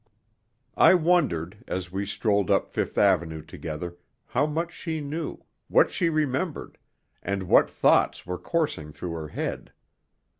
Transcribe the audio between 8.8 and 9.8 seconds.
through her head.